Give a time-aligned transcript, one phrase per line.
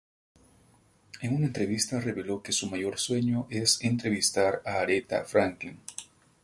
[1.21, 5.77] En una entrevista reveló que su mayor sueño es entrevistar a Aretha Franklin.